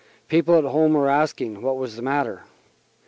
[0.29, 2.41] People at home were asking what was the matter.